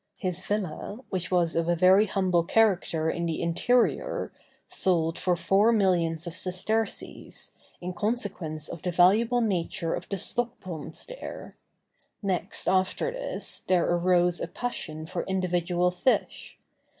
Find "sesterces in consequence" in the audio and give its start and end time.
6.35-8.67